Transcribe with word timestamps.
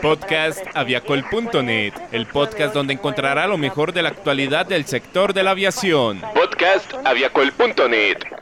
Podcast 0.00 0.64
aviacol.net, 0.74 1.92
el 2.12 2.26
podcast 2.26 2.74
donde 2.74 2.94
encontrará 2.94 3.46
lo 3.46 3.58
mejor 3.58 3.92
de 3.92 4.02
la 4.02 4.08
actualidad 4.08 4.66
del 4.66 4.86
sector 4.86 5.32
de 5.32 5.42
la 5.42 5.50
aviación. 5.50 6.20
Podcast 6.34 6.94
aviacol.net. 7.04 8.39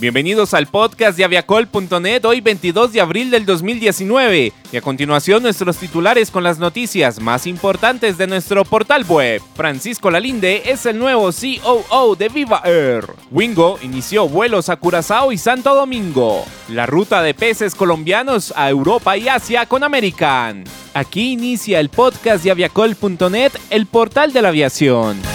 Bienvenidos 0.00 0.54
al 0.54 0.66
podcast 0.66 1.16
de 1.16 1.24
aviacol.net 1.24 2.24
hoy 2.24 2.40
22 2.40 2.92
de 2.92 3.00
abril 3.00 3.30
del 3.30 3.46
2019 3.46 4.52
y 4.72 4.76
a 4.76 4.80
continuación 4.80 5.44
nuestros 5.44 5.76
titulares 5.76 6.32
con 6.32 6.42
las 6.42 6.58
noticias 6.58 7.20
más 7.20 7.46
importantes 7.46 8.18
de 8.18 8.26
nuestro 8.26 8.64
portal 8.64 9.04
web. 9.08 9.40
Francisco 9.54 10.10
Lalinde 10.10 10.62
es 10.66 10.84
el 10.86 10.98
nuevo 10.98 11.30
COO 11.30 12.16
de 12.16 12.28
Viva 12.28 12.60
Air. 12.64 13.06
Wingo 13.30 13.78
inició 13.82 14.28
vuelos 14.28 14.68
a 14.68 14.76
Curazao 14.76 15.30
y 15.30 15.38
Santo 15.38 15.72
Domingo. 15.76 16.44
La 16.68 16.86
ruta 16.86 17.22
de 17.22 17.32
peces 17.32 17.76
colombianos 17.76 18.52
a 18.56 18.68
Europa 18.68 19.16
y 19.16 19.28
Asia 19.28 19.66
con 19.66 19.84
American. 19.84 20.64
Aquí 20.92 21.32
inicia 21.32 21.78
el 21.78 21.88
podcast 21.88 22.42
de 22.42 22.50
aviacol.net, 22.50 23.52
el 23.70 23.86
portal 23.86 24.32
de 24.32 24.42
la 24.42 24.48
aviación. 24.48 25.33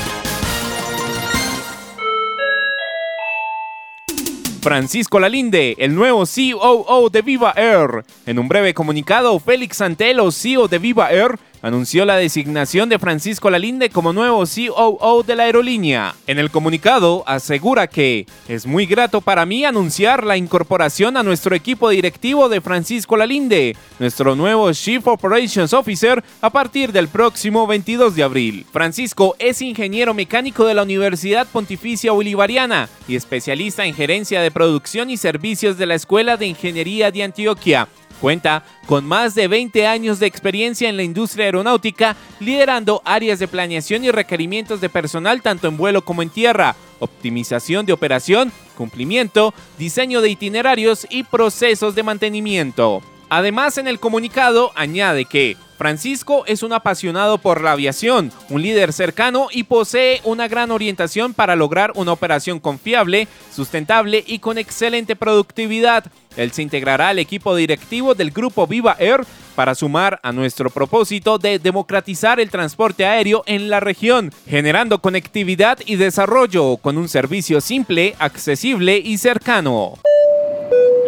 Francisco 4.70 5.20
Lalinde, 5.20 5.76
el 5.80 5.96
nuevo 5.96 6.26
COO 6.28 7.10
de 7.10 7.24
Viva 7.24 7.52
Air. 7.56 8.06
En 8.28 8.38
un 8.38 8.48
breve 8.48 8.76
comunicado, 8.76 9.40
Félix 9.40 9.78
Santelo, 9.78 10.32
CEO 10.32 10.68
de 10.68 10.78
Viva 10.78 11.10
Air, 11.12 11.40
anunció 11.62 12.06
la 12.06 12.16
designación 12.18 12.90
de 12.90 13.00
Francisco 13.00 13.50
Lalinde 13.50 13.90
como 13.90 14.14
nuevo 14.14 14.44
COO 14.46 15.24
de 15.24 15.36
la 15.36 15.44
aerolínea. 15.44 16.16
En 16.28 16.40
el 16.40 16.52
comunicado 16.52 17.24
asegura 17.28 17.88
que 17.88 18.26
es 18.48 18.66
muy 18.66 18.86
grato 18.86 19.22
para 19.22 19.46
mí 19.46 19.66
anunciar 19.66 20.24
la 20.24 20.38
incorporación 20.38 21.18
a 21.18 21.24
nuestro 21.24 21.56
equipo 21.56 21.90
directivo 21.90 22.50
de 22.50 22.62
Francisco 22.62 23.18
Lalinde, 23.18 23.76
nuestro 24.00 24.36
nuevo 24.36 24.72
Chief 24.74 25.06
Operations 25.08 25.74
Officer 25.74 26.24
a 26.42 26.50
partir 26.50 26.92
del 26.92 27.08
próximo 27.08 27.68
22 27.68 28.16
de 28.16 28.24
abril. 28.24 28.66
Francisco 28.72 29.36
es 29.40 29.62
ingeniero 29.62 30.14
mecánico 30.14 30.66
de 30.66 30.74
la 30.74 30.84
Universidad 30.84 31.48
Pontificia 31.48 32.12
Bolivariana 32.12 32.90
y 33.08 33.16
especialista 33.16 33.86
en 33.86 33.94
gerencia 33.94 34.42
de 34.42 34.52
producción 34.52 35.10
y 35.10 35.18
servicios 35.18 35.78
de 35.78 35.86
la 35.86 35.96
Escuela 35.96 36.38
de 36.38 36.48
Ingeniería 36.48 37.12
de 37.12 37.24
Antioquia. 37.24 37.88
Cuenta 38.22 38.64
con 38.86 39.06
más 39.06 39.34
de 39.34 39.48
20 39.48 39.88
años 39.88 40.20
de 40.20 40.28
experiencia 40.28 40.90
en 40.90 40.98
la 40.98 41.04
industria 41.04 41.46
aeronáutica, 41.46 42.16
liderando 42.40 43.02
áreas 43.06 43.40
de 43.40 43.48
planeación 43.48 44.04
y 44.04 44.12
requerimientos 44.12 44.82
de 44.82 44.90
personal 44.90 45.42
tanto 45.42 45.68
en 45.68 45.78
vuelo 45.78 46.04
como 46.04 46.22
en 46.22 46.30
tierra, 46.30 46.76
optimización 47.00 47.86
de 47.86 47.94
operación, 47.94 48.52
cumplimiento, 48.76 49.54
diseño 49.78 50.22
de 50.22 50.30
itinerarios 50.30 51.08
y 51.10 51.24
procesos 51.24 51.96
de 51.96 52.04
mantenimiento. 52.04 53.02
Además, 53.30 53.78
en 53.78 53.88
el 53.88 54.00
comunicado 54.00 54.72
añade 54.76 55.26
que 55.26 55.56
Francisco 55.80 56.44
es 56.46 56.62
un 56.62 56.74
apasionado 56.74 57.38
por 57.38 57.62
la 57.62 57.72
aviación, 57.72 58.34
un 58.50 58.62
líder 58.62 58.92
cercano 58.92 59.48
y 59.50 59.64
posee 59.64 60.20
una 60.26 60.50
gran 60.50 60.72
orientación 60.72 61.34
para 61.34 61.56
lograr 61.56 61.94
una 61.96 62.12
operación 62.12 62.60
confiable, 62.60 63.30
sustentable 63.50 64.22
y 64.28 64.40
con 64.40 64.58
excelente 64.58 65.16
productividad. 65.16 66.04
Él 66.36 66.52
se 66.52 66.64
integrará 66.64 67.08
al 67.08 67.20
equipo 67.20 67.56
directivo 67.56 68.14
del 68.14 68.32
grupo 68.32 68.68
Viva 68.68 68.98
Air 69.00 69.22
para 69.56 69.74
sumar 69.74 70.20
a 70.22 70.34
nuestro 70.34 70.70
propósito 70.70 71.38
de 71.38 71.60
democratizar 71.60 72.42
el 72.42 72.50
transporte 72.50 73.06
aéreo 73.06 73.44
en 73.46 73.70
la 73.70 73.80
región, 73.80 74.34
generando 74.50 75.00
conectividad 75.00 75.80
y 75.86 75.96
desarrollo 75.96 76.76
con 76.76 76.98
un 76.98 77.08
servicio 77.08 77.62
simple, 77.62 78.16
accesible 78.20 78.98
y 78.98 79.18
cercano. 79.18 79.94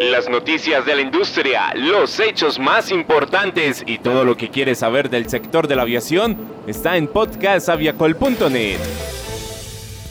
Las 0.10 0.28
noticias 0.28 0.84
de 0.84 0.96
la 0.96 1.02
industria, 1.04 1.76
los 1.76 2.20
hechos 2.20 2.58
más 2.58 2.90
importantes 2.90 3.84
y 3.86 4.00
todo 4.00 4.26
lo 4.26 4.36
que 4.36 4.50
quieres 4.50 4.80
saber 4.80 5.12
del 5.12 5.30
sector 5.30 5.68
de 5.68 5.76
la 5.76 5.84
aviación 5.84 6.38
está 6.66 6.98
en 6.98 7.08
podcastaviacol.net. 7.08 8.80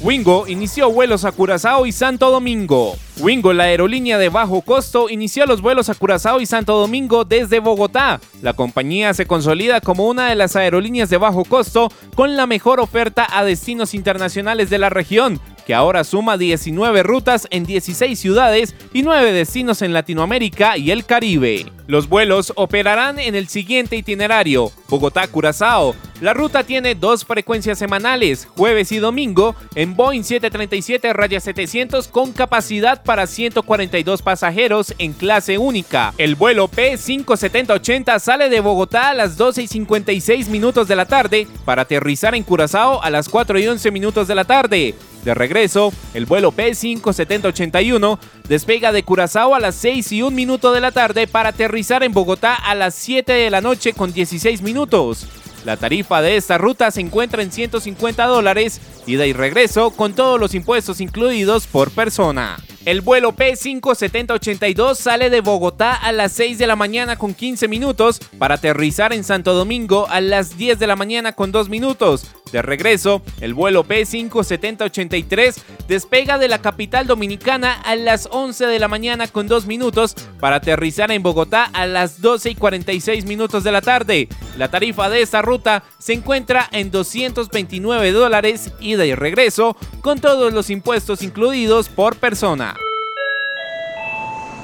Wingo 0.01 0.47
inició 0.47 0.93
vuelos 0.93 1.25
a 1.25 1.33
Curazao 1.33 1.87
y 1.87 1.93
Santo 1.93 2.31
Domingo. 2.31 2.97
Wingo, 3.19 3.53
la 3.53 3.65
aerolínea 3.65 4.17
de 4.17 4.29
bajo 4.29 4.63
costo, 4.63 5.11
inició 5.11 5.45
los 5.45 5.61
vuelos 5.61 5.89
a 5.89 5.95
Curazao 5.95 6.41
y 6.41 6.47
Santo 6.47 6.79
Domingo 6.79 7.25
desde 7.25 7.59
Bogotá. 7.59 8.21
La 8.43 8.53
compañía 8.53 9.13
se 9.13 9.27
consolida 9.27 9.81
como 9.81 10.07
una 10.07 10.29
de 10.29 10.37
las 10.37 10.55
aerolíneas 10.55 11.11
de 11.11 11.19
bajo 11.19 11.45
costo 11.45 11.91
con 12.15 12.37
la 12.37 12.47
mejor 12.47 12.79
oferta 12.79 13.27
a 13.29 13.45
destinos 13.45 13.93
internacionales 13.93 14.71
de 14.71 14.79
la 14.79 14.89
región, 14.89 15.41
que 15.71 15.75
ahora 15.77 16.03
suma 16.03 16.37
19 16.37 17.05
rutas 17.05 17.47
en 17.53 17.65
16 17.65 18.19
ciudades 18.19 18.75
y 18.93 19.03
9 19.03 19.31
destinos 19.31 19.83
en 19.83 19.93
Latinoamérica 19.93 20.77
y 20.77 20.91
el 20.91 21.07
Caribe. 21.07 21.65
Los 21.87 22.09
vuelos 22.09 22.53
operarán 22.57 23.21
en 23.21 23.37
el 23.37 23.47
siguiente 23.47 23.95
itinerario: 23.95 24.73
Bogotá-Curazao. 24.89 25.95
La 26.21 26.35
ruta 26.35 26.65
tiene 26.65 26.97
dos 26.97 27.25
frecuencias 27.25 27.79
semanales, 27.79 28.49
jueves 28.57 28.91
y 28.91 28.99
domingo, 28.99 29.55
en 29.77 29.95
Boeing 29.95 30.23
737-700 30.23 32.09
con 32.11 32.33
capacidad 32.33 33.03
para 33.05 33.29
142 33.29 34.23
pasajeros 34.23 34.93
en 34.99 35.13
clase 35.13 35.57
única. 35.57 36.13
El 36.19 36.35
vuelo 36.35 36.69
P57080 36.69 38.19
sale 38.19 38.49
de 38.49 38.61
Bogotá 38.61 39.11
a 39.11 39.15
las 39.15 39.37
12 39.37 39.63
y 39.63 39.67
56 39.69 40.49
minutos 40.49 40.89
de 40.89 40.97
la 40.97 41.07
tarde 41.07 41.47
para 41.65 41.83
aterrizar 41.83 42.35
en 42.35 42.43
Curazao 42.43 43.01
a 43.03 43.09
las 43.09 43.29
4 43.29 43.59
y 43.61 43.69
11 43.69 43.91
minutos 43.93 44.27
de 44.27 44.35
la 44.35 44.45
tarde. 44.45 44.95
De 45.25 45.35
regreso, 45.35 45.93
el 46.15 46.27
vuelo 46.27 46.53
P57081 46.53 48.19
despega 48.49 48.91
de 48.91 49.03
Curazao 49.03 49.55
a 49.55 49.61
las 49.61 49.75
6 49.75 50.13
y 50.13 50.23
1 50.23 50.31
minuto 50.31 50.73
de 50.73 50.81
la 50.81 50.93
tarde 50.93 51.27
para 51.27 51.51
aterrizar 51.51 52.03
en 52.03 52.13
Bogotá 52.13 52.55
a 52.55 52.75
las 52.75 52.95
7 52.95 53.31
de 53.31 53.51
la 53.51 53.61
noche 53.61 53.93
con 53.93 54.13
16 54.13 54.63
minutos. 54.63 55.27
La 55.65 55.77
tarifa 55.77 56.23
de 56.23 56.37
esta 56.37 56.57
ruta 56.57 56.91
se 56.91 57.03
encuentra 57.03 57.43
en 57.43 57.53
150 57.53 58.25
dólares, 58.27 58.81
ida 59.07 59.27
y 59.27 59.35
regreso 59.35 59.91
con 59.91 60.15
todos 60.15 60.41
los 60.41 60.55
impuestos 60.55 61.03
incluidos 61.03 61.67
por 61.67 61.91
persona. 61.91 62.57
El 62.87 63.03
vuelo 63.03 63.33
P57082 63.33 64.95
sale 64.95 65.29
de 65.29 65.43
Bogotá 65.43 65.93
a 65.93 66.13
las 66.13 66.33
6 66.33 66.57
de 66.57 66.67
la 66.67 66.77
mañana 66.77 67.17
con 67.17 67.35
15 67.35 67.69
minutos 67.69 68.21
para 68.39 68.55
aterrizar 68.55 69.13
en 69.13 69.23
Santo 69.23 69.53
Domingo 69.53 70.07
a 70.09 70.23
las 70.23 70.57
10 70.57 70.79
de 70.79 70.87
la 70.87 70.97
mañana 70.97 71.33
con 71.33 71.53
2 71.53 71.69
minutos. 71.69 72.25
De 72.53 72.63
regreso, 72.63 73.23
el 73.41 73.55
vuelo 73.55 73.85
P57083 73.85 75.55
despega 75.87 76.39
de 76.39 76.49
la 76.49 76.61
capital 76.61 77.07
dominicana 77.07 77.73
a 77.73 77.95
las 77.97 78.29
11 78.31 78.67
de 78.67 78.79
la 78.79 78.89
mañana 78.89 79.29
con 79.29 79.47
2 79.47 79.67
minutos 79.67 80.15
para 80.41 80.57
aterrizar 80.57 81.11
en 81.13 81.23
Bogotá 81.23 81.65
a 81.65 81.87
las 81.87 82.21
12 82.21 82.51
y 82.51 82.55
46 82.57 83.25
minutos 83.25 83.63
de 83.65 83.73
la 83.73 83.81
tarde. 83.81 84.29
La 84.59 84.69
tarifa 84.69 85.09
de 85.09 85.23
esta 85.23 85.43
ruta 85.43 85.85
se 85.99 86.13
encuentra 86.13 86.69
en 86.73 86.91
229 86.91 88.13
dólares 88.13 88.73
ida 88.81 89.07
y 89.07 89.15
regreso 89.15 89.77
con 90.01 90.21
todos 90.21 90.53
los 90.53 90.71
impuestos 90.71 91.23
incluidos 91.23 91.89
por 91.89 92.17
persona. 92.17 92.75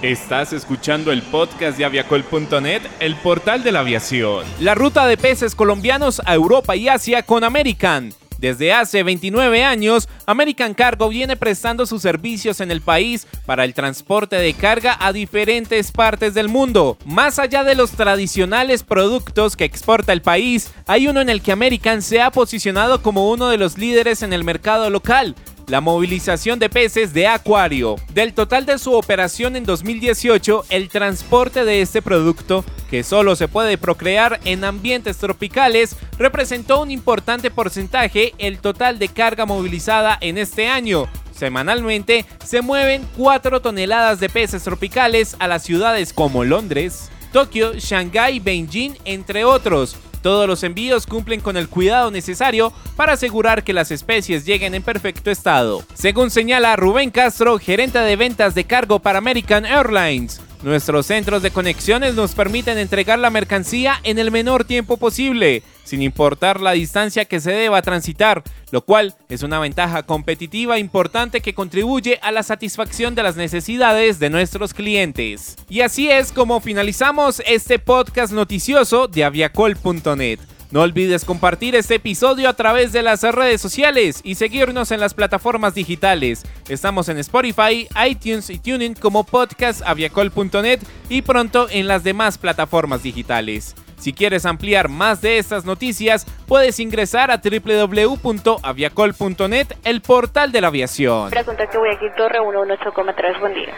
Estás 0.02 0.52
escuchando 0.52 1.10
el 1.10 1.22
podcast 1.22 1.78
de 1.78 1.86
aviacol.net, 1.86 2.82
el 3.00 3.16
portal 3.16 3.62
de 3.62 3.72
la 3.72 3.80
aviación. 3.80 4.44
La 4.60 4.74
ruta 4.74 5.06
de 5.06 5.16
peces 5.16 5.54
colombianos 5.54 6.20
a 6.26 6.34
Europa 6.34 6.76
y 6.76 6.86
Asia 6.90 7.22
con 7.22 7.44
American. 7.44 8.12
Desde 8.38 8.74
hace 8.74 9.02
29 9.02 9.64
años, 9.64 10.06
American 10.26 10.74
Cargo 10.74 11.08
viene 11.08 11.38
prestando 11.38 11.86
sus 11.86 12.02
servicios 12.02 12.60
en 12.60 12.70
el 12.70 12.82
país 12.82 13.26
para 13.46 13.64
el 13.64 13.72
transporte 13.72 14.36
de 14.36 14.52
carga 14.52 14.98
a 15.00 15.14
diferentes 15.14 15.90
partes 15.92 16.34
del 16.34 16.50
mundo. 16.50 16.98
Más 17.06 17.38
allá 17.38 17.64
de 17.64 17.74
los 17.74 17.92
tradicionales 17.92 18.82
productos 18.82 19.56
que 19.56 19.64
exporta 19.64 20.12
el 20.12 20.20
país, 20.20 20.74
hay 20.86 21.08
uno 21.08 21.22
en 21.22 21.30
el 21.30 21.40
que 21.40 21.52
American 21.52 22.02
se 22.02 22.20
ha 22.20 22.30
posicionado 22.30 23.00
como 23.00 23.30
uno 23.30 23.48
de 23.48 23.56
los 23.56 23.78
líderes 23.78 24.22
en 24.22 24.34
el 24.34 24.44
mercado 24.44 24.90
local 24.90 25.34
la 25.68 25.80
movilización 25.80 26.58
de 26.58 26.68
peces 26.68 27.12
de 27.12 27.26
acuario. 27.26 27.96
Del 28.14 28.34
total 28.34 28.66
de 28.66 28.78
su 28.78 28.92
operación 28.92 29.56
en 29.56 29.64
2018, 29.64 30.64
el 30.68 30.88
transporte 30.88 31.64
de 31.64 31.82
este 31.82 32.02
producto, 32.02 32.64
que 32.88 33.02
solo 33.02 33.34
se 33.34 33.48
puede 33.48 33.78
procrear 33.78 34.40
en 34.44 34.64
ambientes 34.64 35.16
tropicales, 35.18 35.96
representó 36.18 36.82
un 36.82 36.90
importante 36.90 37.50
porcentaje 37.50 38.32
el 38.38 38.58
total 38.58 38.98
de 38.98 39.08
carga 39.08 39.44
movilizada 39.44 40.16
en 40.20 40.38
este 40.38 40.68
año. 40.68 41.08
Semanalmente 41.36 42.24
se 42.44 42.62
mueven 42.62 43.06
4 43.16 43.60
toneladas 43.60 44.20
de 44.20 44.28
peces 44.28 44.62
tropicales 44.62 45.36
a 45.38 45.48
las 45.48 45.64
ciudades 45.64 46.12
como 46.12 46.44
Londres, 46.44 47.10
Tokio, 47.32 47.74
Shanghái, 47.74 48.38
Beijing, 48.38 48.94
entre 49.04 49.44
otros. 49.44 49.96
Todos 50.22 50.48
los 50.48 50.62
envíos 50.62 51.06
cumplen 51.06 51.40
con 51.40 51.56
el 51.56 51.68
cuidado 51.68 52.10
necesario 52.10 52.72
para 52.96 53.12
asegurar 53.12 53.64
que 53.64 53.72
las 53.72 53.90
especies 53.90 54.44
lleguen 54.44 54.74
en 54.74 54.82
perfecto 54.82 55.30
estado. 55.30 55.82
Según 55.94 56.30
señala 56.30 56.76
Rubén 56.76 57.10
Castro, 57.10 57.58
gerente 57.58 57.98
de 57.98 58.16
ventas 58.16 58.54
de 58.54 58.64
cargo 58.64 58.98
para 58.98 59.18
American 59.18 59.64
Airlines, 59.64 60.40
Nuestros 60.62 61.06
centros 61.06 61.42
de 61.42 61.50
conexiones 61.50 62.14
nos 62.14 62.34
permiten 62.34 62.78
entregar 62.78 63.18
la 63.18 63.30
mercancía 63.30 64.00
en 64.02 64.18
el 64.18 64.30
menor 64.30 64.64
tiempo 64.64 64.96
posible, 64.96 65.62
sin 65.84 66.02
importar 66.02 66.60
la 66.60 66.72
distancia 66.72 67.26
que 67.26 67.40
se 67.40 67.52
deba 67.52 67.82
transitar, 67.82 68.42
lo 68.70 68.82
cual 68.82 69.14
es 69.28 69.42
una 69.42 69.60
ventaja 69.60 70.02
competitiva 70.04 70.78
importante 70.78 71.40
que 71.40 71.54
contribuye 71.54 72.18
a 72.22 72.32
la 72.32 72.42
satisfacción 72.42 73.14
de 73.14 73.22
las 73.22 73.36
necesidades 73.36 74.18
de 74.18 74.30
nuestros 74.30 74.74
clientes. 74.74 75.56
Y 75.68 75.82
así 75.82 76.10
es 76.10 76.32
como 76.32 76.60
finalizamos 76.60 77.42
este 77.46 77.78
podcast 77.78 78.32
noticioso 78.32 79.08
de 79.08 79.24
aviacol.net. 79.24 80.40
No 80.70 80.82
olvides 80.82 81.24
compartir 81.24 81.74
este 81.76 81.94
episodio 81.94 82.48
a 82.48 82.54
través 82.54 82.92
de 82.92 83.02
las 83.02 83.22
redes 83.22 83.60
sociales 83.60 84.20
y 84.24 84.34
seguirnos 84.34 84.90
en 84.90 84.98
las 84.98 85.14
plataformas 85.14 85.74
digitales. 85.74 86.42
Estamos 86.68 87.08
en 87.08 87.18
Spotify, 87.18 87.86
iTunes 88.08 88.50
y 88.50 88.58
Tuning 88.58 88.94
como 88.94 89.22
podcastaviacol.net 89.24 90.80
y 91.08 91.22
pronto 91.22 91.68
en 91.70 91.86
las 91.86 92.02
demás 92.02 92.36
plataformas 92.36 93.04
digitales. 93.04 93.76
Si 93.96 94.12
quieres 94.12 94.44
ampliar 94.44 94.88
más 94.88 95.22
de 95.22 95.38
estas 95.38 95.64
noticias, 95.64 96.26
puedes 96.46 96.80
ingresar 96.80 97.30
a 97.30 97.40
www.aviacol.net, 97.40 99.68
el 99.84 100.02
portal 100.02 100.50
de 100.52 100.60
la 100.60 100.66
aviación. 100.66 101.30
Guayaquil 101.30 102.12
Torre 102.16 102.40
118,3, 102.40 103.40
buen 103.40 103.54
día. 103.54 103.72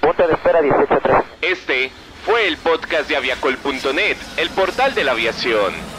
Punto 0.00 0.28
de 0.28 0.34
espera 0.34 0.60
183. 0.60 1.16
Este 1.40 1.90
fue 2.24 2.46
el 2.46 2.58
podcast 2.58 3.08
de 3.08 3.16
aviacol.net, 3.16 4.18
el 4.36 4.50
portal 4.50 4.94
de 4.94 5.04
la 5.04 5.12
aviación. 5.12 5.93